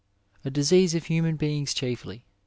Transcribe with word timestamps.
—^A 0.43 0.51
disease 0.51 0.95
of 0.95 1.05
human 1.05 1.35
beings 1.35 1.75
chiefly. 1.75 2.25